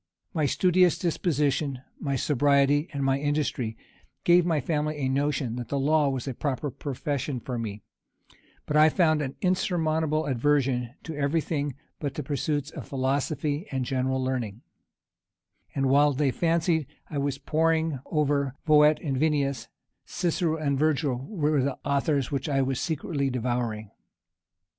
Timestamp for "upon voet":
18.03-18.97